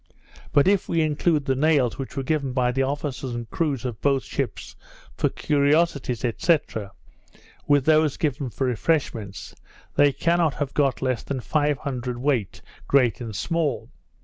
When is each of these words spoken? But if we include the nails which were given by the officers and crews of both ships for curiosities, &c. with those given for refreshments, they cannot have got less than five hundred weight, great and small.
But 0.51 0.67
if 0.67 0.89
we 0.89 1.01
include 1.03 1.45
the 1.45 1.53
nails 1.53 1.99
which 1.99 2.17
were 2.17 2.23
given 2.23 2.53
by 2.53 2.71
the 2.71 2.81
officers 2.81 3.35
and 3.35 3.47
crews 3.51 3.85
of 3.85 4.01
both 4.01 4.23
ships 4.23 4.75
for 5.15 5.29
curiosities, 5.29 6.25
&c. 6.39 6.57
with 7.67 7.85
those 7.85 8.17
given 8.17 8.49
for 8.49 8.65
refreshments, 8.65 9.53
they 9.97 10.11
cannot 10.11 10.55
have 10.55 10.73
got 10.73 11.03
less 11.03 11.21
than 11.21 11.39
five 11.39 11.77
hundred 11.77 12.17
weight, 12.17 12.63
great 12.87 13.21
and 13.21 13.35
small. 13.35 13.89